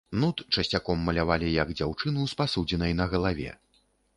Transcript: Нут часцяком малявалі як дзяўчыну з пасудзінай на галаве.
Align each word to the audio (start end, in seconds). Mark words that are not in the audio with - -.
Нут 0.21 0.37
часцяком 0.59 1.03
малявалі 1.09 1.51
як 1.57 1.75
дзяўчыну 1.77 2.27
з 2.35 2.39
пасудзінай 2.43 2.99
на 3.03 3.11
галаве. 3.13 3.51